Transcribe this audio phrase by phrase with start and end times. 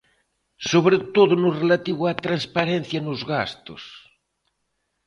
[0.69, 3.83] Sobre todo no relativo á transparencia nos gastos.